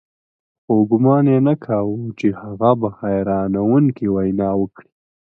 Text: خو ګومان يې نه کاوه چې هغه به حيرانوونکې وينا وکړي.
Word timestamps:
خو 0.63 0.75
ګومان 0.89 1.25
يې 1.33 1.39
نه 1.47 1.55
کاوه 1.65 1.99
چې 2.19 2.27
هغه 2.41 2.69
به 2.79 2.89
حيرانوونکې 2.99 4.05
وينا 4.15 4.49
وکړي. 4.61 4.91